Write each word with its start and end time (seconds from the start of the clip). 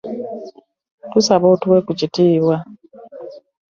Tusaba 1.11 1.45
otuwe 1.55 1.79
ku 1.85 1.91
kitiibwa. 1.99 2.55